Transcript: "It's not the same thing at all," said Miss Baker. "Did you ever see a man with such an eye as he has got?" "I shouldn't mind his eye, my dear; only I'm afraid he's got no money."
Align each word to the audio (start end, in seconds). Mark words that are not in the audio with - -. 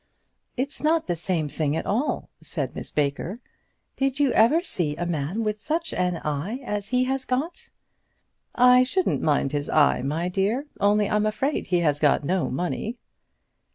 "It's 0.57 0.81
not 0.81 1.05
the 1.05 1.15
same 1.15 1.47
thing 1.47 1.75
at 1.75 1.85
all," 1.85 2.31
said 2.41 2.75
Miss 2.75 2.89
Baker. 2.89 3.39
"Did 3.95 4.19
you 4.19 4.31
ever 4.31 4.63
see 4.63 4.95
a 4.95 5.05
man 5.05 5.43
with 5.43 5.61
such 5.61 5.93
an 5.93 6.17
eye 6.25 6.57
as 6.65 6.87
he 6.87 7.03
has 7.03 7.23
got?" 7.23 7.69
"I 8.55 8.81
shouldn't 8.81 9.21
mind 9.21 9.51
his 9.51 9.69
eye, 9.69 10.01
my 10.01 10.27
dear; 10.27 10.65
only 10.79 11.07
I'm 11.07 11.27
afraid 11.27 11.67
he's 11.67 11.99
got 11.99 12.23
no 12.23 12.49
money." 12.49 12.97